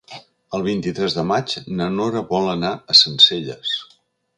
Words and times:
El 0.57 0.63
vint-i-tres 0.67 1.17
de 1.19 1.27
maig 1.33 1.55
na 1.81 1.91
Nora 2.01 2.27
vol 2.35 2.51
anar 2.59 2.73
a 2.95 3.01
Sencelles. 3.05 3.81